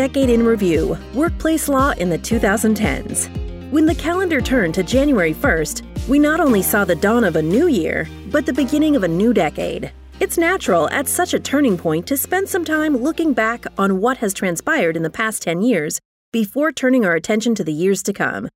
decade 0.00 0.30
in 0.30 0.42
review 0.42 0.96
workplace 1.12 1.68
law 1.68 1.90
in 1.98 2.08
the 2.08 2.18
2010s. 2.18 3.28
When 3.70 3.84
the 3.84 3.94
calendar 3.94 4.40
turned 4.40 4.72
to 4.76 4.82
January 4.82 5.34
1st, 5.34 6.08
we 6.08 6.18
not 6.18 6.40
only 6.40 6.62
saw 6.62 6.86
the 6.86 6.94
dawn 6.94 7.22
of 7.22 7.36
a 7.36 7.42
new 7.42 7.66
year, 7.66 8.08
but 8.30 8.46
the 8.46 8.52
beginning 8.54 8.96
of 8.96 9.02
a 9.02 9.08
new 9.08 9.34
decade. 9.34 9.92
It's 10.18 10.38
natural 10.38 10.88
at 10.88 11.06
such 11.06 11.34
a 11.34 11.38
turning 11.38 11.76
point 11.76 12.06
to 12.06 12.16
spend 12.16 12.48
some 12.48 12.64
time 12.64 12.96
looking 12.96 13.34
back 13.34 13.66
on 13.76 14.00
what 14.00 14.16
has 14.16 14.32
transpired 14.32 14.96
in 14.96 15.02
the 15.02 15.10
past 15.10 15.42
10 15.42 15.60
years 15.60 16.00
before 16.32 16.72
turning 16.72 17.04
our 17.04 17.14
attention 17.14 17.54
to 17.56 17.62
the 17.62 17.74
years 17.74 18.02
to 18.04 18.14
come. 18.14 18.48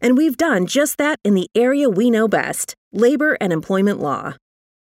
And 0.00 0.16
we've 0.16 0.38
done 0.38 0.64
just 0.64 0.96
that 0.96 1.18
in 1.24 1.34
the 1.34 1.50
area 1.54 1.90
we 1.90 2.10
know 2.10 2.26
best 2.26 2.74
labor 2.90 3.36
and 3.38 3.52
employment 3.52 4.00
law. 4.00 4.32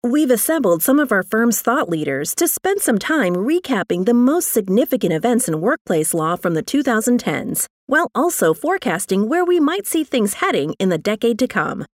We've 0.05 0.31
assembled 0.31 0.83
some 0.83 0.99
of 0.99 1.13
our 1.13 1.23
firm's 1.23 1.61
thought 1.61 1.87
leaders 1.87 2.35
to 2.35 2.45
spend 2.45 2.81
some 2.81 2.99
time 2.99 3.35
recapping 3.35 4.05
the 4.05 4.13
most 4.13 4.51
significant 4.51 5.13
events 5.13 5.47
in 5.47 5.61
workplace 5.61 6.13
law 6.13 6.35
from 6.35 6.55
the 6.55 6.61
2010s, 6.61 7.67
while 7.85 8.11
also 8.13 8.53
forecasting 8.53 9.29
where 9.29 9.45
we 9.45 9.61
might 9.61 9.87
see 9.87 10.03
things 10.03 10.35
heading 10.35 10.73
in 10.77 10.89
the 10.89 10.97
decade 10.97 11.39
to 11.39 11.47
come. 11.47 11.85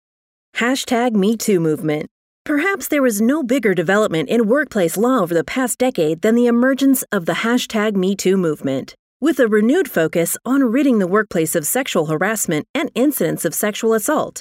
Hashtag 0.56 1.16
MeToo 1.16 1.60
movement. 1.60 2.06
Perhaps 2.46 2.88
there 2.88 3.02
was 3.02 3.20
no 3.20 3.42
bigger 3.42 3.74
development 3.74 4.30
in 4.30 4.48
workplace 4.48 4.96
law 4.96 5.18
over 5.18 5.34
the 5.34 5.44
past 5.44 5.76
decade 5.76 6.22
than 6.22 6.34
the 6.34 6.46
emergence 6.46 7.04
of 7.12 7.26
the 7.26 7.44
hashtag 7.44 7.92
MeToo 7.92 8.38
movement, 8.38 8.94
with 9.20 9.38
a 9.38 9.46
renewed 9.46 9.90
focus 9.90 10.38
on 10.46 10.64
ridding 10.64 10.98
the 10.98 11.06
workplace 11.06 11.54
of 11.54 11.66
sexual 11.66 12.06
harassment 12.06 12.64
and 12.74 12.90
incidents 12.94 13.44
of 13.44 13.52
sexual 13.52 13.92
assault. 13.92 14.40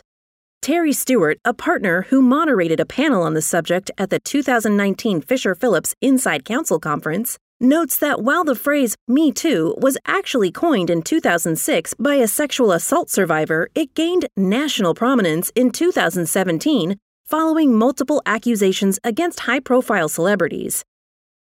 Terry 0.61 0.91
Stewart, 0.91 1.37
a 1.45 1.53
partner 1.53 2.03
who 2.09 2.21
moderated 2.21 2.79
a 2.79 2.85
panel 2.85 3.23
on 3.23 3.33
the 3.33 3.41
subject 3.41 3.89
at 3.97 4.09
the 4.09 4.19
2019 4.19 5.21
Fisher 5.21 5.55
Phillips 5.55 5.95
Inside 6.01 6.43
Counsel 6.45 6.79
Conference, 6.79 7.37
notes 7.59 7.97
that 7.97 8.21
while 8.21 8.43
the 8.43 8.55
phrase 8.55 8.95
Me 9.07 9.31
Too 9.31 9.75
was 9.77 9.97
actually 10.05 10.51
coined 10.51 10.89
in 10.89 11.01
2006 11.03 11.93
by 11.95 12.15
a 12.15 12.27
sexual 12.27 12.71
assault 12.71 13.09
survivor, 13.09 13.69
it 13.75 13.93
gained 13.93 14.27
national 14.35 14.93
prominence 14.93 15.51
in 15.55 15.71
2017 15.71 16.97
following 17.25 17.73
multiple 17.75 18.21
accusations 18.25 18.99
against 19.03 19.41
high 19.41 19.59
profile 19.59 20.09
celebrities. 20.09 20.83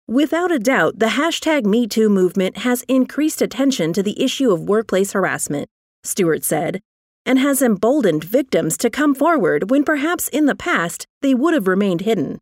Without 0.08 0.52
a 0.52 0.58
doubt, 0.58 0.98
the 0.98 1.06
hashtag 1.06 1.62
MeToo 1.62 2.10
movement 2.10 2.58
has 2.58 2.82
increased 2.88 3.42
attention 3.42 3.92
to 3.92 4.02
the 4.02 4.22
issue 4.22 4.52
of 4.52 4.60
workplace 4.68 5.12
harassment, 5.12 5.68
Stewart 6.04 6.44
said, 6.44 6.80
and 7.26 7.38
has 7.38 7.60
emboldened 7.60 8.24
victims 8.24 8.78
to 8.78 8.88
come 8.88 9.14
forward 9.14 9.68
when 9.68 9.84
perhaps 9.84 10.28
in 10.28 10.46
the 10.46 10.54
past 10.54 11.04
they 11.20 11.34
would 11.34 11.52
have 11.52 11.66
remained 11.66 12.02
hidden. 12.02 12.38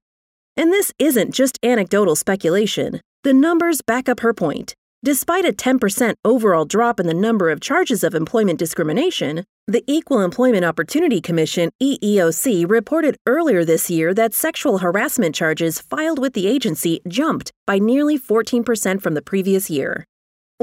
And 0.57 0.73
this 0.73 0.93
isn't 1.01 1.35
just 1.35 1.59
anecdotal 1.65 2.15
speculation. 2.15 3.01
The 3.25 3.35
numbers 3.35 3.81
back 3.81 4.09
up 4.09 4.21
her 4.21 4.33
point. 4.33 4.75
Despite 5.03 5.45
a 5.45 5.53
10% 5.53 6.15
overall 6.25 6.65
drop 6.65 6.99
in 7.01 7.07
the 7.07 7.13
number 7.13 7.51
of 7.51 7.61
charges 7.61 8.05
of 8.05 8.15
employment 8.15 8.59
discrimination, 8.59 9.45
the 9.67 9.85
Equal 9.87 10.21
Employment 10.21 10.65
Opportunity 10.65 11.21
Commission 11.21 11.71
EEOC 11.83 12.69
reported 12.69 13.17
earlier 13.27 13.65
this 13.65 13.91
year 13.91 14.15
that 14.15 14.33
sexual 14.33 14.79
harassment 14.79 15.35
charges 15.35 15.81
filed 15.81 16.19
with 16.19 16.33
the 16.35 16.47
agency 16.47 17.01
jumped 17.09 17.51
by 17.67 17.79
nearly 17.79 18.19
14% 18.19 19.03
from 19.03 19.15
the 19.15 19.23
previous 19.23 19.69
year. 19.69 20.05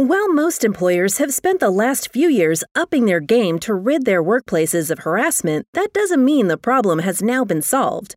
While 0.02 0.33
most 0.33 0.63
employers 0.63 1.19
have 1.19 1.31
spent 1.31 1.59
the 1.59 1.69
last 1.69 2.11
few 2.11 2.27
years 2.27 2.63
upping 2.73 3.05
their 3.05 3.19
game 3.19 3.59
to 3.59 3.75
rid 3.75 4.03
their 4.03 4.23
workplaces 4.23 4.89
of 4.89 4.97
harassment, 4.97 5.67
that 5.75 5.94
doesn't 5.94 6.25
mean 6.25 6.47
the 6.47 6.57
problem 6.57 6.97
has 6.99 7.21
now 7.21 7.45
been 7.45 7.61
solved. 7.61 8.16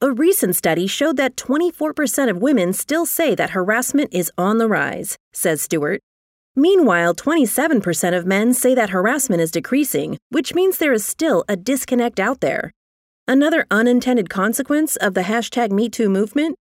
A 0.00 0.12
recent 0.12 0.54
study 0.54 0.86
showed 0.86 1.16
that 1.16 1.34
24% 1.34 2.30
of 2.30 2.40
women 2.40 2.72
still 2.72 3.04
say 3.04 3.34
that 3.34 3.50
harassment 3.50 4.14
is 4.14 4.30
on 4.38 4.58
the 4.58 4.68
rise, 4.68 5.16
says 5.32 5.60
Stewart. 5.60 6.00
Meanwhile, 6.54 7.16
27% 7.16 8.16
of 8.16 8.26
men 8.26 8.54
say 8.54 8.72
that 8.76 8.90
harassment 8.90 9.42
is 9.42 9.50
decreasing, 9.50 10.16
which 10.28 10.54
means 10.54 10.78
there 10.78 10.92
is 10.92 11.04
still 11.04 11.44
a 11.48 11.56
disconnect 11.56 12.20
out 12.20 12.42
there. 12.42 12.70
Another 13.26 13.66
unintended 13.72 14.30
consequence 14.30 14.94
of 14.94 15.14
the 15.14 15.22
hashtag 15.22 15.70
MeToo 15.70 16.08
movement? 16.08 16.54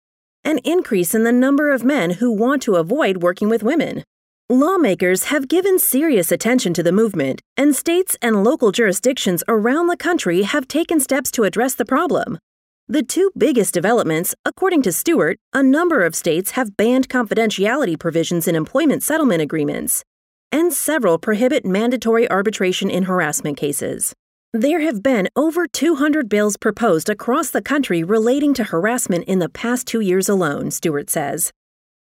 An 0.46 0.60
increase 0.60 1.14
in 1.14 1.26
the 1.26 1.34
number 1.34 1.72
of 1.74 1.84
men 1.84 2.12
who 2.12 2.32
want 2.32 2.62
to 2.62 2.78
avoid 2.78 3.18
working 3.22 3.50
with 3.50 3.64
women. 3.64 4.06
Lawmakers 4.52 5.24
have 5.32 5.48
given 5.48 5.80
serious 5.80 6.30
attention 6.30 6.74
to 6.74 6.84
the 6.84 6.92
movement, 6.92 7.40
and 7.56 7.74
states 7.74 8.18
and 8.22 8.44
local 8.44 8.74
jurisdictions 8.74 9.46
around 9.48 9.88
the 9.88 9.96
country 9.96 10.42
have 10.42 10.68
taken 10.68 11.00
steps 11.00 11.32
to 11.32 11.46
address 11.46 11.74
the 11.76 11.86
problem. 11.86 12.38
The 12.86 13.02
two 13.02 13.32
biggest 13.38 13.74
developments, 13.74 14.36
according 14.44 14.82
to 14.82 14.92
Stewart, 14.92 15.38
a 15.54 15.64
number 15.64 16.04
of 16.04 16.16
states 16.16 16.52
have 16.52 16.76
banned 16.76 17.08
confidentiality 17.08 17.98
provisions 17.98 18.46
in 18.46 18.58
employment 18.58 19.04
settlement 19.04 19.42
agreements, 19.42 20.04
and 20.52 20.74
several 20.74 21.18
prohibit 21.18 21.64
mandatory 21.64 22.30
arbitration 22.30 22.90
in 22.90 23.04
harassment 23.04 23.56
cases. 23.56 24.14
There 24.52 24.82
have 24.82 25.02
been 25.02 25.30
over 25.34 25.66
200 25.66 26.28
bills 26.28 26.58
proposed 26.58 27.10
across 27.10 27.52
the 27.52 27.62
country 27.62 28.04
relating 28.04 28.54
to 28.56 28.66
harassment 28.66 29.24
in 29.30 29.40
the 29.40 29.48
past 29.48 29.88
two 29.88 30.02
years 30.02 30.28
alone, 30.28 30.72
Stewart 30.72 31.10
says. 31.10 31.54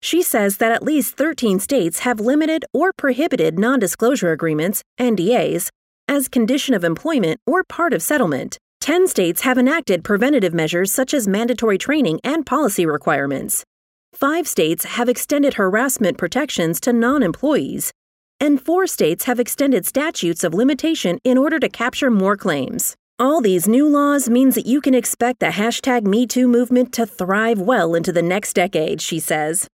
She 0.02 0.22
says 0.22 0.58
that 0.58 0.72
at 0.72 0.82
least 0.82 1.16
13 1.16 1.58
states 1.60 2.00
have 2.00 2.20
limited 2.20 2.64
or 2.72 2.92
prohibited 2.92 3.58
non 3.58 3.78
disclosure 3.78 4.32
agreements, 4.32 4.82
NDAs, 5.00 5.68
as 6.08 6.28
condition 6.28 6.74
of 6.74 6.84
employment 6.84 7.40
or 7.46 7.64
part 7.64 7.92
of 7.92 8.02
settlement. 8.02 8.58
10 8.80 9.08
states 9.08 9.40
have 9.42 9.58
enacted 9.58 10.04
preventative 10.04 10.54
measures 10.54 10.92
such 10.92 11.12
as 11.12 11.26
mandatory 11.26 11.78
training 11.78 12.20
and 12.22 12.46
policy 12.46 12.86
requirements. 12.86 13.64
Five 14.12 14.46
states 14.46 14.84
have 14.84 15.08
extended 15.08 15.54
harassment 15.54 16.16
protections 16.16 16.80
to 16.80 16.92
non 16.92 17.22
employees. 17.22 17.92
And 18.38 18.62
four 18.62 18.86
states 18.86 19.24
have 19.24 19.40
extended 19.40 19.86
statutes 19.86 20.44
of 20.44 20.54
limitation 20.54 21.18
in 21.24 21.36
order 21.36 21.58
to 21.58 21.68
capture 21.68 22.10
more 22.10 22.36
claims. 22.36 22.94
All 23.18 23.40
these 23.40 23.66
new 23.66 23.88
laws 23.88 24.28
means 24.28 24.54
that 24.54 24.66
you 24.66 24.82
can 24.82 24.94
expect 24.94 25.40
the 25.40 25.46
hashtag 25.46 26.02
MeToo 26.02 26.46
movement 26.48 26.92
to 26.92 27.06
thrive 27.06 27.58
well 27.58 27.94
into 27.94 28.12
the 28.12 28.22
next 28.22 28.52
decade, 28.52 29.00
she 29.00 29.18
says. 29.18 29.68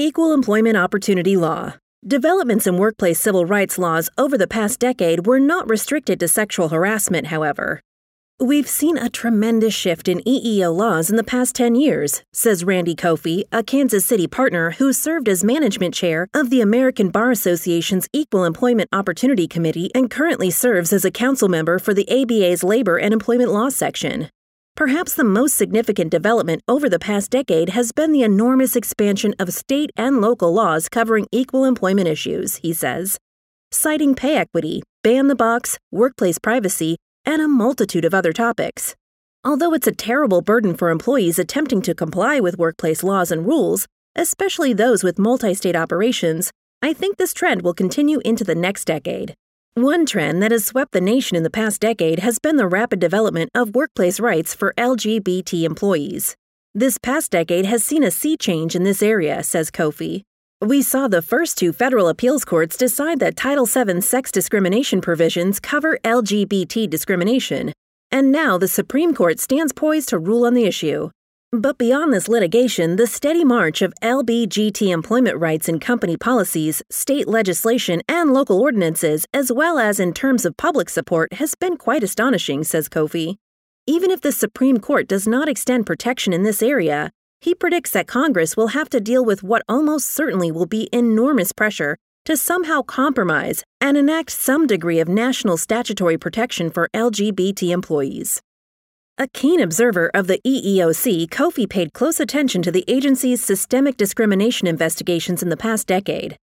Equal 0.00 0.32
Employment 0.32 0.76
Opportunity 0.76 1.36
Law. 1.36 1.74
Developments 2.06 2.68
in 2.68 2.76
workplace 2.76 3.18
civil 3.18 3.44
rights 3.44 3.78
laws 3.78 4.08
over 4.16 4.38
the 4.38 4.46
past 4.46 4.78
decade 4.78 5.26
were 5.26 5.40
not 5.40 5.68
restricted 5.68 6.20
to 6.20 6.28
sexual 6.28 6.68
harassment, 6.68 7.26
however. 7.26 7.80
We've 8.38 8.68
seen 8.68 8.96
a 8.96 9.08
tremendous 9.08 9.74
shift 9.74 10.06
in 10.06 10.20
EEO 10.20 10.72
laws 10.72 11.10
in 11.10 11.16
the 11.16 11.24
past 11.24 11.56
10 11.56 11.74
years, 11.74 12.22
says 12.32 12.62
Randy 12.62 12.94
Coffey, 12.94 13.44
a 13.50 13.64
Kansas 13.64 14.06
City 14.06 14.28
partner 14.28 14.70
who 14.78 14.92
served 14.92 15.28
as 15.28 15.42
management 15.42 15.94
chair 15.94 16.28
of 16.32 16.50
the 16.50 16.60
American 16.60 17.10
Bar 17.10 17.32
Association's 17.32 18.06
Equal 18.12 18.44
Employment 18.44 18.88
Opportunity 18.92 19.48
Committee 19.48 19.90
and 19.96 20.12
currently 20.12 20.52
serves 20.52 20.92
as 20.92 21.04
a 21.04 21.10
council 21.10 21.48
member 21.48 21.80
for 21.80 21.92
the 21.92 22.08
ABA's 22.08 22.62
Labor 22.62 22.98
and 22.98 23.12
Employment 23.12 23.50
Law 23.50 23.68
section. 23.68 24.28
Perhaps 24.78 25.14
the 25.16 25.24
most 25.24 25.56
significant 25.56 26.08
development 26.08 26.62
over 26.68 26.88
the 26.88 27.00
past 27.00 27.32
decade 27.32 27.70
has 27.70 27.90
been 27.90 28.12
the 28.12 28.22
enormous 28.22 28.76
expansion 28.76 29.34
of 29.40 29.52
state 29.52 29.90
and 29.96 30.20
local 30.20 30.54
laws 30.54 30.88
covering 30.88 31.26
equal 31.32 31.64
employment 31.64 32.06
issues, 32.06 32.58
he 32.58 32.72
says, 32.72 33.18
citing 33.72 34.14
pay 34.14 34.36
equity, 34.36 34.84
ban 35.02 35.26
the 35.26 35.34
box, 35.34 35.78
workplace 35.90 36.38
privacy, 36.38 36.96
and 37.24 37.42
a 37.42 37.48
multitude 37.48 38.04
of 38.04 38.14
other 38.14 38.32
topics. 38.32 38.94
Although 39.42 39.74
it's 39.74 39.88
a 39.88 40.02
terrible 40.06 40.42
burden 40.42 40.76
for 40.76 40.90
employees 40.90 41.40
attempting 41.40 41.82
to 41.82 41.92
comply 41.92 42.38
with 42.38 42.56
workplace 42.56 43.02
laws 43.02 43.32
and 43.32 43.44
rules, 43.44 43.84
especially 44.14 44.74
those 44.74 45.02
with 45.02 45.18
multi 45.18 45.54
state 45.54 45.74
operations, 45.74 46.52
I 46.82 46.92
think 46.92 47.16
this 47.16 47.34
trend 47.34 47.62
will 47.62 47.74
continue 47.74 48.20
into 48.24 48.44
the 48.44 48.54
next 48.54 48.84
decade. 48.84 49.34
One 49.78 50.06
trend 50.06 50.42
that 50.42 50.50
has 50.50 50.64
swept 50.64 50.90
the 50.90 51.00
nation 51.00 51.36
in 51.36 51.44
the 51.44 51.50
past 51.50 51.80
decade 51.80 52.18
has 52.18 52.40
been 52.40 52.56
the 52.56 52.66
rapid 52.66 52.98
development 52.98 53.48
of 53.54 53.76
workplace 53.76 54.18
rights 54.18 54.52
for 54.52 54.74
LGBT 54.76 55.62
employees. 55.62 56.34
This 56.74 56.98
past 56.98 57.30
decade 57.30 57.64
has 57.64 57.84
seen 57.84 58.02
a 58.02 58.10
sea 58.10 58.36
change 58.36 58.74
in 58.74 58.82
this 58.82 59.04
area, 59.04 59.40
says 59.44 59.70
Coffey. 59.70 60.24
We 60.60 60.82
saw 60.82 61.06
the 61.06 61.22
first 61.22 61.58
two 61.58 61.72
federal 61.72 62.08
appeals 62.08 62.44
courts 62.44 62.76
decide 62.76 63.20
that 63.20 63.36
Title 63.36 63.66
VII 63.66 64.00
sex 64.00 64.32
discrimination 64.32 65.00
provisions 65.00 65.60
cover 65.60 65.96
LGBT 66.02 66.90
discrimination, 66.90 67.72
and 68.10 68.32
now 68.32 68.58
the 68.58 68.66
Supreme 68.66 69.14
Court 69.14 69.38
stands 69.38 69.72
poised 69.72 70.08
to 70.08 70.18
rule 70.18 70.44
on 70.44 70.54
the 70.54 70.64
issue. 70.64 71.10
But 71.52 71.78
beyond 71.78 72.12
this 72.12 72.28
litigation, 72.28 72.96
the 72.96 73.06
steady 73.06 73.42
march 73.42 73.80
of 73.80 73.94
LBGT 74.02 74.92
employment 74.92 75.38
rights 75.38 75.66
in 75.66 75.80
company 75.80 76.14
policies, 76.14 76.82
state 76.90 77.26
legislation, 77.26 78.02
and 78.06 78.34
local 78.34 78.60
ordinances, 78.60 79.24
as 79.32 79.50
well 79.50 79.78
as 79.78 79.98
in 79.98 80.12
terms 80.12 80.44
of 80.44 80.58
public 80.58 80.90
support, 80.90 81.32
has 81.32 81.54
been 81.54 81.78
quite 81.78 82.02
astonishing, 82.02 82.64
says 82.64 82.90
Coffey. 82.90 83.38
Even 83.86 84.10
if 84.10 84.20
the 84.20 84.30
Supreme 84.30 84.78
Court 84.78 85.08
does 85.08 85.26
not 85.26 85.48
extend 85.48 85.86
protection 85.86 86.34
in 86.34 86.42
this 86.42 86.62
area, 86.62 87.10
he 87.40 87.54
predicts 87.54 87.92
that 87.92 88.06
Congress 88.06 88.54
will 88.54 88.68
have 88.68 88.90
to 88.90 89.00
deal 89.00 89.24
with 89.24 89.42
what 89.42 89.62
almost 89.70 90.10
certainly 90.10 90.52
will 90.52 90.66
be 90.66 90.90
enormous 90.92 91.52
pressure 91.52 91.96
to 92.26 92.36
somehow 92.36 92.82
compromise 92.82 93.64
and 93.80 93.96
enact 93.96 94.32
some 94.32 94.66
degree 94.66 95.00
of 95.00 95.08
national 95.08 95.56
statutory 95.56 96.18
protection 96.18 96.68
for 96.68 96.90
LGBT 96.94 97.70
employees. 97.70 98.42
A 99.20 99.26
keen 99.26 99.60
observer 99.60 100.12
of 100.14 100.28
the 100.28 100.40
EEOC, 100.46 101.28
Coffey 101.28 101.66
paid 101.66 101.92
close 101.92 102.20
attention 102.20 102.62
to 102.62 102.70
the 102.70 102.84
agency's 102.86 103.42
systemic 103.42 103.96
discrimination 103.96 104.68
investigations 104.68 105.42
in 105.42 105.48
the 105.48 105.56
past 105.56 105.88
decade. 105.88 106.36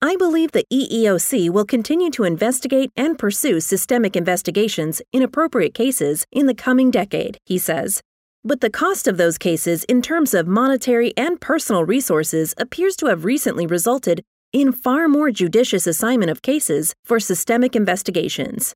I 0.00 0.14
believe 0.14 0.52
the 0.52 0.64
EEOC 0.72 1.50
will 1.50 1.64
continue 1.64 2.08
to 2.10 2.22
investigate 2.22 2.92
and 2.96 3.18
pursue 3.18 3.58
systemic 3.58 4.14
investigations 4.14 5.02
in 5.12 5.22
appropriate 5.22 5.74
cases 5.74 6.24
in 6.30 6.46
the 6.46 6.54
coming 6.54 6.92
decade, 6.92 7.36
he 7.46 7.58
says. 7.58 8.00
But 8.44 8.60
the 8.60 8.70
cost 8.70 9.08
of 9.08 9.16
those 9.16 9.36
cases 9.36 9.82
in 9.88 10.00
terms 10.00 10.32
of 10.32 10.46
monetary 10.46 11.12
and 11.16 11.40
personal 11.40 11.84
resources 11.84 12.54
appears 12.56 12.94
to 12.98 13.06
have 13.06 13.24
recently 13.24 13.66
resulted 13.66 14.22
in 14.52 14.70
far 14.70 15.08
more 15.08 15.32
judicious 15.32 15.84
assignment 15.84 16.30
of 16.30 16.42
cases 16.42 16.94
for 17.04 17.18
systemic 17.18 17.74
investigations. 17.74 18.72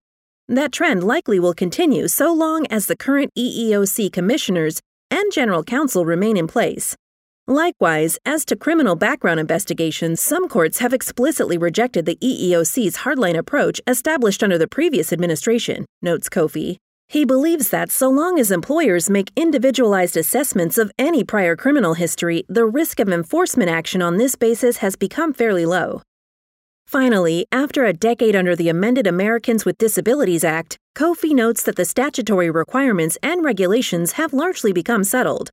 That 0.49 0.73
trend 0.73 1.03
likely 1.03 1.41
will 1.41 1.55
continue 1.55 2.07
so 2.07 2.31
long 2.33 2.67
as 2.67 2.87
the 2.87 2.97
current 2.97 3.33
EEOC 3.37 4.13
commissioners 4.13 4.81
and 5.11 5.33
general 5.33 5.63
counsel 5.65 6.05
remain 6.05 6.37
in 6.37 6.47
place. 6.47 6.95
Likewise, 7.47 8.19
as 8.27 8.45
to 8.47 8.57
criminal 8.57 8.95
background 8.95 9.41
investigations, 9.41 10.21
some 10.21 10.49
courts 10.49 10.81
have 10.81 10.93
explicitly 10.93 11.57
rejected 11.57 12.05
the 12.05 12.17
EEOC's 12.17 12.99
hardline 12.99 13.39
approach 13.39 13.81
established 13.87 14.43
under 14.43 14.59
the 14.59 14.69
previous 14.69 15.15
administration, 15.15 15.87
notes 16.03 16.29
Coffey. 16.29 16.77
He 17.09 17.25
believes 17.25 17.71
that 17.71 17.91
so 17.91 18.11
long 18.11 18.39
as 18.39 18.51
employers 18.51 19.09
make 19.09 19.31
individualized 19.37 20.17
assessments 20.17 20.77
of 20.77 20.93
any 20.99 21.25
prior 21.25 21.57
criminal 21.57 21.95
history, 21.95 22.45
the 22.49 22.67
risk 22.67 23.01
of 23.01 23.09
enforcement 23.09 23.71
action 23.71 24.03
on 24.03 24.19
this 24.19 24.37
basis 24.37 24.79
has 24.79 24.95
become 24.97 25.33
fairly 25.33 25.65
low. 25.65 26.03
Finally, 26.87 27.47
after 27.51 27.85
a 27.85 27.93
decade 27.93 28.37
under 28.37 28.55
the 28.55 28.69
amended 28.69 29.07
Americans 29.07 29.65
with 29.65 29.79
Disabilities 29.79 30.45
Act, 30.45 30.77
Coffey 30.95 31.35
notes 31.35 31.63
that 31.63 31.77
the 31.77 31.85
statutory 31.85 32.51
requirements 32.51 33.19
and 33.23 33.45
regulations 33.45 34.13
have 34.13 34.33
largely 34.33 34.73
become 34.73 35.03
settled. 35.03 35.51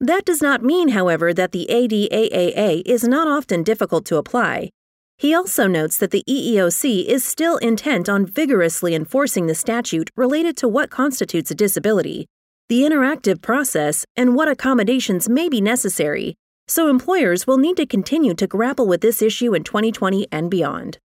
That 0.00 0.24
does 0.24 0.42
not 0.42 0.62
mean, 0.62 0.88
however, 0.88 1.32
that 1.32 1.52
the 1.52 1.66
ADAAA 1.70 2.82
is 2.84 3.04
not 3.04 3.28
often 3.28 3.62
difficult 3.62 4.04
to 4.06 4.16
apply. 4.16 4.70
He 5.16 5.32
also 5.32 5.68
notes 5.68 5.96
that 5.98 6.10
the 6.10 6.24
EEOC 6.28 7.06
is 7.06 7.22
still 7.22 7.56
intent 7.58 8.08
on 8.08 8.26
vigorously 8.26 8.94
enforcing 8.94 9.46
the 9.46 9.54
statute 9.54 10.10
related 10.16 10.56
to 10.56 10.68
what 10.68 10.90
constitutes 10.90 11.50
a 11.52 11.54
disability, 11.54 12.26
the 12.68 12.82
interactive 12.82 13.40
process, 13.40 14.04
and 14.16 14.34
what 14.34 14.48
accommodations 14.48 15.28
may 15.28 15.48
be 15.48 15.60
necessary, 15.60 16.34
so 16.68 16.88
employers 16.88 17.46
will 17.46 17.58
need 17.58 17.76
to 17.76 17.86
continue 17.86 18.34
to 18.34 18.46
grapple 18.46 18.86
with 18.86 19.00
this 19.00 19.22
issue 19.22 19.54
in 19.54 19.64
2020 19.64 20.26
and 20.30 20.50
beyond. 20.50 20.98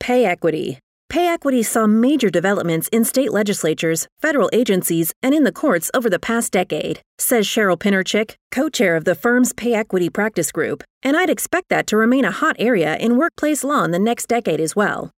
Pay 0.00 0.24
equity. 0.24 0.78
Pay 1.08 1.28
equity 1.28 1.62
saw 1.62 1.86
major 1.86 2.30
developments 2.30 2.88
in 2.88 3.04
state 3.04 3.32
legislatures, 3.32 4.08
federal 4.20 4.48
agencies, 4.52 5.12
and 5.22 5.34
in 5.34 5.44
the 5.44 5.52
courts 5.52 5.90
over 5.92 6.08
the 6.08 6.18
past 6.18 6.52
decade, 6.52 7.02
says 7.18 7.46
Cheryl 7.46 7.76
Pinarchick, 7.76 8.34
co 8.50 8.70
chair 8.70 8.96
of 8.96 9.04
the 9.04 9.14
firm's 9.14 9.52
Pay 9.52 9.74
Equity 9.74 10.08
Practice 10.08 10.50
Group, 10.50 10.82
and 11.02 11.16
I'd 11.16 11.28
expect 11.28 11.68
that 11.68 11.86
to 11.88 11.98
remain 11.98 12.24
a 12.24 12.30
hot 12.30 12.56
area 12.58 12.96
in 12.96 13.18
workplace 13.18 13.62
law 13.62 13.84
in 13.84 13.90
the 13.90 13.98
next 13.98 14.26
decade 14.26 14.58
as 14.58 14.74
well. 14.74 15.10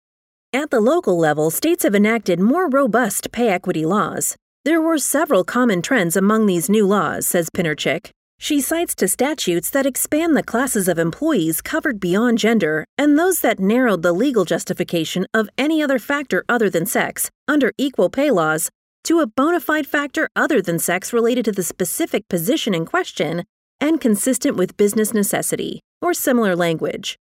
At 0.53 0.71
the 0.71 0.81
local 0.81 1.17
level, 1.17 1.51
states 1.51 1.85
have 1.85 1.95
enacted 1.95 2.41
more 2.41 2.69
robust 2.69 3.31
pay 3.31 3.49
equity 3.49 3.87
laws. 3.87 4.37
There 4.65 4.81
were 4.81 4.99
several 4.99 5.45
common 5.45 5.81
trends 5.81 6.17
among 6.17 6.47
these 6.47 6.69
new 6.69 6.87
laws, 6.87 7.27
says 7.27 7.51
Pinarchick, 7.51 8.11
she 8.39 8.61
cites 8.61 8.95
to 8.95 9.09
statutes 9.09 9.71
that 9.71 9.87
expand 9.87 10.37
the 10.37 10.43
classes 10.43 10.89
of 10.89 10.99
employees 10.99 11.63
covered 11.63 11.99
beyond 11.99 12.39
gender 12.39 12.85
and 12.99 13.19
those 13.19 13.41
that 13.41 13.59
narrowed 13.59 14.03
the 14.03 14.13
legal 14.13 14.45
justification 14.45 15.27
of 15.33 15.49
any 15.57 15.83
other 15.83 15.99
factor 15.99 16.45
other 16.49 16.69
than 16.69 16.87
sex, 16.87 17.31
under 17.49 17.73
equal 17.79 18.11
pay 18.11 18.31
laws, 18.31 18.71
to 19.05 19.21
a 19.21 19.27
bona 19.27 19.61
fide 19.61 19.87
factor 19.87 20.29
other 20.35 20.61
than 20.61 20.79
sex 20.79 21.13
related 21.13 21.45
to 21.45 21.53
the 21.53 21.63
specific 21.63 22.27
position 22.29 22.75
in 22.75 22.85
question 22.85 23.45
and 23.81 24.01
consistent 24.01 24.57
with 24.57 24.77
business 24.77 25.13
necessity, 25.13 25.81
or 26.01 26.15
similar 26.15 26.57
language. 26.57 27.19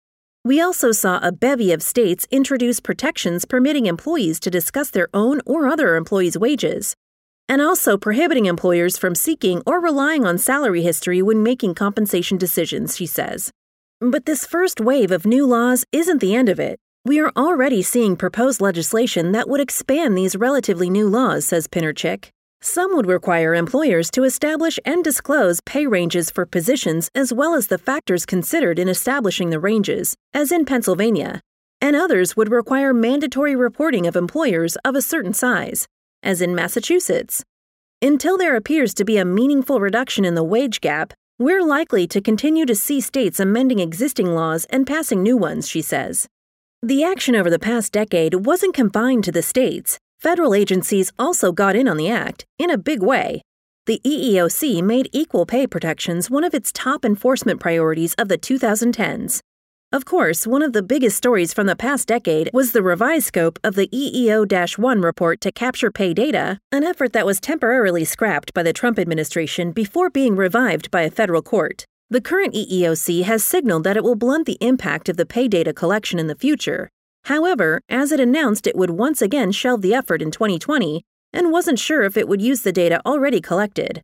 We 0.44 0.62
also 0.62 0.92
saw 0.92 1.19
a 1.21 1.31
bevy 1.31 1.71
of 1.71 1.83
states 1.83 2.25
introduce 2.31 2.80
protections 2.80 3.44
permitting 3.45 3.86
employees 3.86 4.39
to 4.42 4.50
discuss 4.50 4.89
their 4.89 5.10
own 5.13 5.42
or 5.45 5.68
other 5.68 5.95
employees' 5.95 6.38
wages, 6.38 6.95
and 7.49 7.61
also 7.61 7.97
prohibiting 7.97 8.45
employers 8.45 8.97
from 8.97 9.15
seeking 9.15 9.61
or 9.65 9.79
relying 9.79 10.25
on 10.25 10.38
salary 10.38 10.81
history 10.81 11.21
when 11.21 11.44
making 11.44 11.75
compensation 11.75 12.38
decisions, 12.38 12.95
she 12.95 13.05
says. 13.05 13.51
But 13.99 14.25
this 14.25 14.45
first 14.45 14.79
wave 14.79 15.11
of 15.11 15.25
new 15.25 15.45
laws 15.45 15.83
isn't 15.91 16.21
the 16.21 16.35
end 16.35 16.49
of 16.49 16.59
it. 16.59 16.79
We 17.05 17.19
are 17.19 17.31
already 17.38 17.81
seeing 17.81 18.15
proposed 18.15 18.59
legislation 18.59 19.31
that 19.31 19.47
would 19.47 19.61
expand 19.61 20.17
these 20.17 20.35
relatively 20.35 20.89
new 20.89 21.07
laws, 21.07 21.45
says 21.45 21.67
Pinarchick. 21.67 22.29
Some 22.61 22.95
would 22.95 23.05
require 23.05 23.55
employers 23.55 24.11
to 24.11 24.23
establish 24.23 24.79
and 24.83 25.03
disclose 25.03 25.61
pay 25.61 25.88
ranges 25.88 26.29
for 26.29 26.45
positions 26.45 27.09
as 27.15 27.31
well 27.31 27.53
as 27.53 27.67
the 27.67 27.77
factors 27.77 28.25
considered 28.25 28.77
in 28.77 28.89
establishing 28.89 29.51
the 29.51 29.59
ranges, 29.59 30.15
as 30.33 30.51
in 30.51 30.65
Pennsylvania. 30.65 31.39
And 31.79 31.95
others 31.95 32.35
would 32.35 32.51
require 32.51 32.93
mandatory 32.93 33.55
reporting 33.55 34.07
of 34.07 34.15
employers 34.15 34.75
of 34.83 34.95
a 34.95 35.01
certain 35.01 35.33
size, 35.33 35.88
as 36.23 36.41
in 36.41 36.55
Massachusetts. 36.55 37.43
Until 38.01 38.37
there 38.37 38.55
appears 38.55 38.93
to 38.95 39.05
be 39.05 39.17
a 39.17 39.25
meaningful 39.25 39.79
reduction 39.79 40.25
in 40.25 40.35
the 40.35 40.43
wage 40.43 40.81
gap, 40.81 41.13
we're 41.39 41.63
likely 41.63 42.07
to 42.07 42.21
continue 42.21 42.65
to 42.65 42.75
see 42.75 42.99
states 42.99 43.39
amending 43.39 43.79
existing 43.79 44.33
laws 44.33 44.65
and 44.69 44.87
passing 44.87 45.21
new 45.21 45.37
ones, 45.37 45.67
she 45.67 45.81
says. 45.81 46.27
The 46.81 47.03
action 47.03 47.35
over 47.35 47.49
the 47.49 47.59
past 47.59 47.91
decade 47.91 48.45
wasn't 48.45 48.75
confined 48.75 49.23
to 49.23 49.31
the 49.31 49.41
states. 49.41 49.97
Federal 50.19 50.53
agencies 50.53 51.11
also 51.19 51.51
got 51.51 51.75
in 51.75 51.87
on 51.87 51.97
the 51.97 52.09
act, 52.09 52.45
in 52.57 52.69
a 52.69 52.77
big 52.77 53.01
way. 53.01 53.41
The 53.87 54.01
EEOC 54.03 54.83
made 54.83 55.09
equal 55.13 55.45
pay 55.45 55.65
protections 55.65 56.29
one 56.29 56.43
of 56.43 56.53
its 56.53 56.71
top 56.71 57.05
enforcement 57.05 57.59
priorities 57.59 58.13
of 58.15 58.27
the 58.27 58.37
2010s. 58.37 59.39
Of 59.94 60.04
course, 60.04 60.45
one 60.45 60.63
of 60.63 60.74
the 60.74 60.84
biggest 60.84 61.16
stories 61.16 61.54
from 61.54 61.66
the 61.66 61.75
past 61.75 62.10
decade 62.10 62.50
was 62.51 62.74
the 62.74 62.84
revised 62.84 63.28
scope 63.28 63.57
of 63.63 63.75
the 63.75 63.88
EEO 63.88 64.78
1 64.78 65.01
report 65.01 65.39
to 65.39 65.51
capture 65.51 65.92
pay 65.92 66.13
data, 66.13 66.60
an 66.74 66.84
effort 66.84 67.13
that 67.13 67.25
was 67.25 67.39
temporarily 67.39 68.04
scrapped 68.04 68.54
by 68.54 68.63
the 68.63 68.74
Trump 68.74 69.00
administration 69.00 69.72
before 69.72 70.10
being 70.10 70.36
revived 70.36 70.92
by 70.92 71.04
a 71.04 71.10
federal 71.10 71.42
court. 71.42 71.86
The 72.10 72.19
current 72.19 72.54
EEOC 72.54 73.24
has 73.24 73.45
signaled 73.45 73.86
that 73.86 73.95
it 73.95 74.04
will 74.04 74.16
blunt 74.16 74.45
the 74.45 74.57
impact 74.60 75.07
of 75.07 75.16
the 75.16 75.25
pay 75.25 75.48
data 75.48 75.72
collection 75.72 76.19
in 76.19 76.28
the 76.28 76.36
future. 76.36 76.89
However, 77.24 77.80
as 77.88 78.12
it 78.12 78.19
announced 78.19 78.68
it 78.68 78.75
would 78.75 78.89
once 78.89 79.22
again 79.22 79.54
shelve 79.54 79.81
the 79.81 79.94
effort 79.94 80.22
in 80.22 80.31
2020 80.31 81.01
and 81.31 81.50
wasn't 81.50 81.80
sure 81.80 82.04
if 82.04 82.18
it 82.18 82.28
would 82.28 82.42
use 82.42 82.63
the 82.63 82.74
data 82.74 83.01
already 83.06 83.39
collected. 83.39 84.01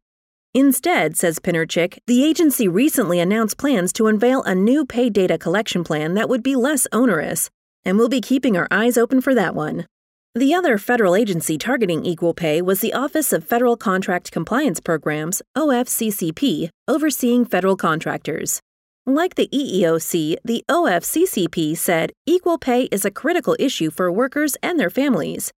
Instead, 0.55 1.17
says 1.17 1.39
Pinarchick, 1.39 1.97
the 2.05 2.23
agency 2.23 2.67
recently 2.67 3.19
announced 3.19 3.57
plans 3.57 3.91
to 3.93 4.05
unveil 4.05 4.43
a 4.43 4.53
new 4.53 4.85
pay 4.85 5.09
data 5.09 5.35
collection 5.35 5.83
plan 5.83 6.13
that 6.13 6.29
would 6.29 6.43
be 6.43 6.55
less 6.55 6.85
onerous, 6.91 7.49
and 7.83 7.97
we'll 7.97 8.07
be 8.07 8.21
keeping 8.21 8.55
our 8.55 8.67
eyes 8.69 8.95
open 8.95 9.19
for 9.19 9.33
that 9.33 9.55
one. 9.55 9.87
The 10.35 10.53
other 10.53 10.77
federal 10.77 11.15
agency 11.15 11.57
targeting 11.57 12.05
equal 12.05 12.35
pay 12.35 12.61
was 12.61 12.81
the 12.81 12.93
Office 12.93 13.33
of 13.33 13.43
Federal 13.43 13.75
Contract 13.75 14.31
Compliance 14.31 14.79
Programs, 14.79 15.41
OFCCP, 15.57 16.69
overseeing 16.87 17.45
federal 17.45 17.75
contractors. 17.75 18.61
Like 19.07 19.33
the 19.33 19.49
EEOC, 19.51 20.37
the 20.45 20.63
OFCCP 20.69 21.75
said 21.75 22.11
equal 22.27 22.59
pay 22.59 22.83
is 22.91 23.05
a 23.05 23.11
critical 23.11 23.55
issue 23.57 23.89
for 23.89 24.11
workers 24.11 24.55
and 24.61 24.79
their 24.79 24.91
families, 24.91 25.51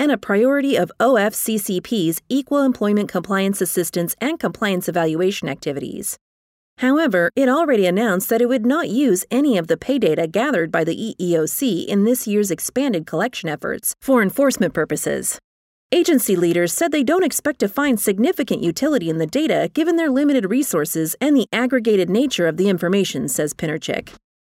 and 0.00 0.10
a 0.10 0.16
priority 0.16 0.76
of 0.76 0.90
OFCCP's 0.98 2.22
Equal 2.30 2.62
Employment 2.62 3.06
Compliance 3.06 3.60
Assistance 3.60 4.16
and 4.18 4.40
Compliance 4.40 4.88
Evaluation 4.88 5.46
activities. 5.46 6.16
However, 6.78 7.30
it 7.36 7.50
already 7.50 7.84
announced 7.84 8.30
that 8.30 8.40
it 8.40 8.48
would 8.48 8.64
not 8.64 8.88
use 8.88 9.26
any 9.30 9.58
of 9.58 9.66
the 9.66 9.76
pay 9.76 9.98
data 9.98 10.26
gathered 10.26 10.72
by 10.72 10.84
the 10.84 11.14
EEOC 11.20 11.84
in 11.84 12.04
this 12.04 12.26
year's 12.26 12.50
expanded 12.50 13.06
collection 13.06 13.50
efforts 13.50 13.94
for 14.00 14.22
enforcement 14.22 14.72
purposes. 14.72 15.38
Agency 15.92 16.34
leaders 16.34 16.72
said 16.72 16.92
they 16.92 17.02
don't 17.02 17.22
expect 17.22 17.58
to 17.58 17.68
find 17.68 18.00
significant 18.00 18.62
utility 18.62 19.10
in 19.10 19.18
the 19.18 19.26
data 19.26 19.68
given 19.74 19.96
their 19.96 20.08
limited 20.08 20.48
resources 20.48 21.14
and 21.20 21.36
the 21.36 21.46
aggregated 21.52 22.08
nature 22.08 22.46
of 22.46 22.56
the 22.56 22.70
information, 22.70 23.28
says 23.28 23.52
Pinarchick. 23.52 24.14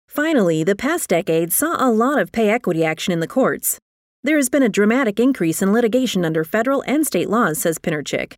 Finally, 0.07 0.63
the 0.63 0.77
past 0.77 1.11
decade 1.11 1.53
saw 1.53 1.75
a 1.85 1.91
lot 1.91 2.21
of 2.21 2.31
pay 2.31 2.49
equity 2.49 2.85
action 2.85 3.13
in 3.13 3.19
the 3.19 3.27
courts, 3.27 3.81
there 4.25 4.37
has 4.37 4.49
been 4.49 4.63
a 4.63 4.69
dramatic 4.69 5.19
increase 5.19 5.63
in 5.63 5.73
litigation 5.73 6.25
under 6.25 6.45
federal 6.45 6.83
and 6.87 7.07
state 7.07 7.29
laws, 7.29 7.59
says 7.59 7.79
Pinarchick, 7.79 8.35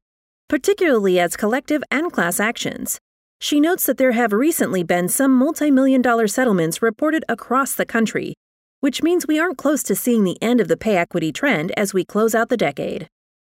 particularly 0.48 1.20
as 1.20 1.36
collective 1.36 1.82
and 1.90 2.12
class 2.12 2.40
actions. 2.40 2.98
She 3.40 3.60
notes 3.60 3.84
that 3.86 3.98
there 3.98 4.12
have 4.12 4.32
recently 4.32 4.82
been 4.82 5.08
some 5.08 5.32
multi 5.32 5.70
million 5.70 6.00
dollar 6.00 6.26
settlements 6.26 6.80
reported 6.80 7.24
across 7.28 7.74
the 7.74 7.84
country, 7.84 8.34
which 8.80 9.02
means 9.02 9.26
we 9.26 9.38
aren't 9.38 9.58
close 9.58 9.82
to 9.82 9.94
seeing 9.94 10.24
the 10.24 10.40
end 10.42 10.60
of 10.60 10.68
the 10.68 10.76
pay 10.76 10.96
equity 10.96 11.32
trend 11.32 11.72
as 11.76 11.92
we 11.92 12.04
close 12.04 12.34
out 12.34 12.48
the 12.48 12.56
decade. 12.56 13.08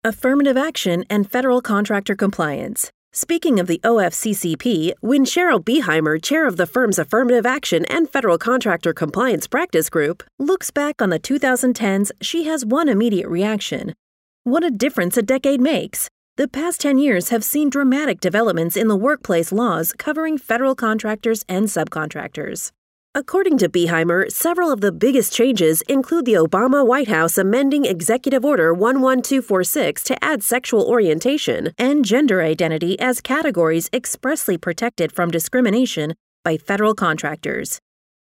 Affirmative 0.04 0.58
action 0.58 1.06
and 1.10 1.30
federal 1.30 1.62
contractor 1.62 2.16
compliance. 2.16 2.92
Speaking 3.12 3.60
of 3.60 3.66
the 3.66 3.82
OFCCP, 3.84 4.94
when 5.02 5.26
Cheryl 5.26 5.64
Behymer, 5.64 6.22
chair 6.22 6.48
of 6.48 6.58
the 6.58 6.68
firm's 6.68 7.00
Affirmative 7.00 7.44
Action 7.44 7.84
and 7.86 8.08
Federal 8.08 8.38
Contractor 8.38 8.94
Compliance 8.94 9.48
Practice 9.48 9.90
Group, 9.90 10.22
looks 10.38 10.70
back 10.70 11.02
on 11.02 11.10
the 11.10 11.20
2010s, 11.20 12.12
she 12.22 12.44
has 12.44 12.64
one 12.64 12.88
immediate 12.88 13.28
reaction. 13.28 13.96
What 14.44 14.64
a 14.64 14.70
difference 14.70 15.18
a 15.18 15.24
decade 15.24 15.60
makes! 15.60 16.08
The 16.38 16.48
past 16.48 16.82
10 16.82 17.00
years 17.00 17.30
have 17.30 17.44
seen 17.44 17.72
dramatic 17.72 18.20
developments 18.20 18.78
in 18.78 18.88
the 18.88 18.96
workplace 18.96 19.52
laws 19.52 19.92
covering 19.92 20.38
federal 20.38 20.76
contractors 20.76 21.44
and 21.50 21.66
subcontractors. 21.66 22.72
According 23.16 23.58
to 23.58 23.70
Behymer, 23.70 24.32
several 24.32 24.72
of 24.72 24.82
the 24.82 24.92
biggest 24.92 25.34
changes 25.34 25.82
include 25.90 26.26
the 26.26 26.36
Obama 26.36 26.86
White 26.86 27.08
House 27.08 27.40
amending 27.40 27.84
Executive 27.84 28.46
Order 28.46 28.72
11246 28.72 30.04
to 30.04 30.24
add 30.24 30.44
sexual 30.44 30.84
orientation 30.84 31.72
and 31.80 32.06
gender 32.06 32.44
identity 32.44 33.00
as 33.00 33.20
categories 33.20 33.90
expressly 33.92 34.60
protected 34.60 35.12
from 35.12 35.32
discrimination 35.32 36.14
by 36.46 36.56
federal 36.56 36.94
contractors, 36.94 37.80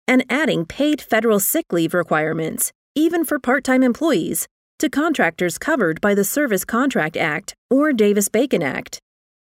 and 0.07 0.23
adding 0.29 0.65
paid 0.65 1.01
federal 1.01 1.39
sick 1.39 1.73
leave 1.73 1.95
requirements, 1.95 2.71
even 2.93 3.25
for 3.25 3.39
part 3.39 3.63
time 3.63 3.81
employees, 3.81 4.47
to 4.77 4.87
contractors 4.87 5.57
covered 5.57 5.99
by 5.99 6.13
the 6.13 6.23
Service 6.23 6.63
Contract 6.63 7.17
Act 7.17 7.55
or 7.71 7.91
Davis 7.91 8.29
Bacon 8.29 8.61
Act. 8.61 8.99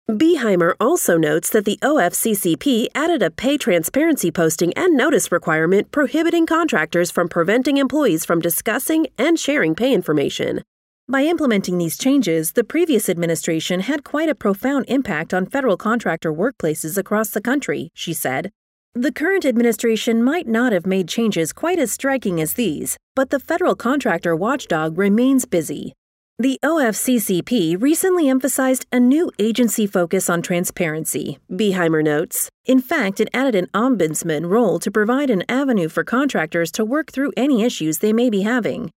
Behymer 0.09 0.75
also 0.79 1.17
notes 1.17 1.49
that 1.49 1.65
the 1.65 1.79
OFCCP 1.81 2.89
added 2.93 3.23
a 3.23 3.31
pay 3.31 3.57
transparency 3.57 4.29
posting 4.29 4.71
and 4.73 4.95
notice 4.95 5.31
requirement 5.31 5.89
prohibiting 5.89 6.45
contractors 6.45 7.09
from 7.09 7.27
preventing 7.27 7.77
employees 7.77 8.23
from 8.23 8.39
discussing 8.39 9.07
and 9.17 9.39
sharing 9.39 9.73
pay 9.73 9.91
information. 9.91 10.61
By 11.09 11.23
implementing 11.23 11.79
these 11.79 11.97
changes, 11.97 12.51
the 12.51 12.63
previous 12.63 13.09
administration 13.09 13.79
had 13.79 14.03
quite 14.03 14.29
a 14.29 14.35
profound 14.35 14.85
impact 14.87 15.33
on 15.33 15.47
federal 15.47 15.75
contractor 15.75 16.31
workplaces 16.31 16.99
across 16.99 17.29
the 17.29 17.41
country, 17.41 17.89
she 17.95 18.13
said. 18.13 18.51
The 18.93 19.11
current 19.11 19.43
administration 19.43 20.23
might 20.23 20.47
not 20.47 20.71
have 20.71 20.85
made 20.85 21.07
changes 21.07 21.51
quite 21.51 21.79
as 21.79 21.91
striking 21.91 22.39
as 22.39 22.53
these, 22.53 22.95
but 23.15 23.31
the 23.31 23.39
federal 23.39 23.75
contractor 23.75 24.35
watchdog 24.35 24.99
remains 24.99 25.45
busy. 25.45 25.93
The 26.37 26.59
OFCCP 26.65 27.81
recently 27.81 28.27
emphasized 28.27 28.85
a 28.91 28.99
new 28.99 29.31
agency 29.39 29.87
focus 29.87 30.29
on 30.29 30.41
transparency, 30.41 31.39
Behymer 31.49 32.03
notes. 32.03 32.49
In 32.65 32.81
fact, 32.81 33.21
it 33.21 33.29
added 33.33 33.55
an 33.55 33.67
ombudsman 33.67 34.49
role 34.49 34.77
to 34.79 34.91
provide 34.91 35.29
an 35.29 35.43
avenue 35.47 35.87
for 35.87 36.03
contractors 36.03 36.73
to 36.73 36.83
work 36.83 37.09
through 37.09 37.31
any 37.37 37.63
issues 37.63 37.99
they 37.99 38.11
may 38.11 38.29
be 38.29 38.41
having. 38.41 38.91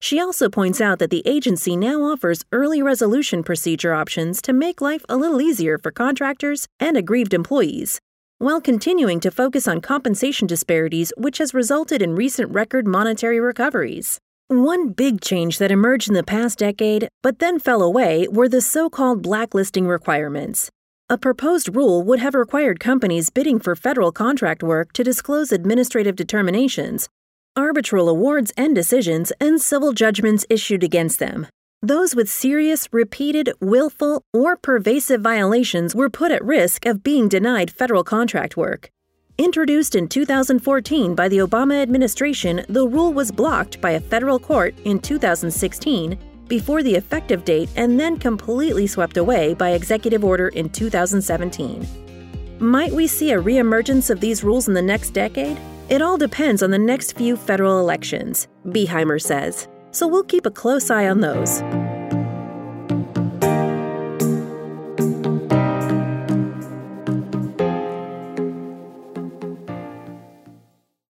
She 0.00 0.20
also 0.20 0.48
points 0.48 0.80
out 0.80 1.00
that 1.00 1.10
the 1.10 1.26
agency 1.26 1.76
now 1.76 2.00
offers 2.04 2.44
early 2.52 2.80
resolution 2.80 3.42
procedure 3.42 3.92
options 3.92 4.40
to 4.42 4.52
make 4.52 4.80
life 4.80 5.04
a 5.08 5.16
little 5.16 5.42
easier 5.42 5.78
for 5.78 5.90
contractors 5.90 6.68
and 6.78 6.96
aggrieved 6.96 7.34
employees, 7.34 7.98
while 8.38 8.60
continuing 8.60 9.18
to 9.18 9.32
focus 9.32 9.66
on 9.66 9.80
compensation 9.80 10.46
disparities, 10.46 11.12
which 11.16 11.38
has 11.38 11.54
resulted 11.54 12.00
in 12.00 12.14
recent 12.14 12.52
record 12.52 12.86
monetary 12.86 13.40
recoveries. 13.40 14.20
One 14.62 14.90
big 14.90 15.20
change 15.20 15.58
that 15.58 15.72
emerged 15.72 16.06
in 16.06 16.14
the 16.14 16.22
past 16.22 16.60
decade, 16.60 17.08
but 17.24 17.40
then 17.40 17.58
fell 17.58 17.82
away, 17.82 18.28
were 18.30 18.48
the 18.48 18.60
so 18.60 18.88
called 18.88 19.20
blacklisting 19.20 19.88
requirements. 19.88 20.70
A 21.10 21.18
proposed 21.18 21.74
rule 21.74 22.04
would 22.04 22.20
have 22.20 22.36
required 22.36 22.78
companies 22.78 23.30
bidding 23.30 23.58
for 23.58 23.74
federal 23.74 24.12
contract 24.12 24.62
work 24.62 24.92
to 24.92 25.02
disclose 25.02 25.50
administrative 25.50 26.14
determinations, 26.14 27.08
arbitral 27.56 28.08
awards 28.08 28.52
and 28.56 28.76
decisions, 28.76 29.32
and 29.40 29.60
civil 29.60 29.92
judgments 29.92 30.46
issued 30.48 30.84
against 30.84 31.18
them. 31.18 31.48
Those 31.82 32.14
with 32.14 32.30
serious, 32.30 32.86
repeated, 32.92 33.50
willful, 33.60 34.22
or 34.32 34.56
pervasive 34.56 35.20
violations 35.20 35.96
were 35.96 36.08
put 36.08 36.30
at 36.30 36.44
risk 36.44 36.86
of 36.86 37.02
being 37.02 37.28
denied 37.28 37.72
federal 37.72 38.04
contract 38.04 38.56
work. 38.56 38.88
Introduced 39.38 39.96
in 39.96 40.06
2014 40.06 41.16
by 41.16 41.28
the 41.28 41.38
Obama 41.38 41.82
administration, 41.82 42.64
the 42.68 42.86
rule 42.86 43.12
was 43.12 43.32
blocked 43.32 43.80
by 43.80 43.90
a 43.90 44.00
federal 44.00 44.38
court 44.38 44.76
in 44.84 45.00
2016 45.00 46.16
before 46.46 46.84
the 46.84 46.94
effective 46.94 47.44
date 47.44 47.68
and 47.74 47.98
then 47.98 48.16
completely 48.16 48.86
swept 48.86 49.16
away 49.16 49.52
by 49.52 49.70
executive 49.70 50.24
order 50.24 50.50
in 50.50 50.70
2017. 50.70 51.84
Might 52.60 52.92
we 52.92 53.08
see 53.08 53.32
a 53.32 53.42
reemergence 53.42 54.08
of 54.08 54.20
these 54.20 54.44
rules 54.44 54.68
in 54.68 54.74
the 54.74 54.80
next 54.80 55.10
decade? 55.10 55.58
It 55.88 56.00
all 56.00 56.16
depends 56.16 56.62
on 56.62 56.70
the 56.70 56.78
next 56.78 57.16
few 57.16 57.36
federal 57.36 57.80
elections, 57.80 58.46
Behymer 58.68 59.20
says, 59.20 59.66
so 59.90 60.06
we'll 60.06 60.22
keep 60.22 60.46
a 60.46 60.50
close 60.52 60.92
eye 60.92 61.08
on 61.08 61.18
those. 61.18 61.60